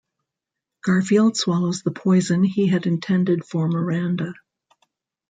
Garfield 0.81 1.37
swallows 1.37 1.83
the 1.83 1.91
poison 1.91 2.43
he 2.43 2.65
had 2.65 2.87
intended 2.87 3.45
for 3.45 3.67
Miranda. 3.67 4.33